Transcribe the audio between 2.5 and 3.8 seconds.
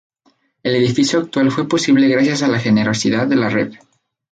generosidad de la Rev.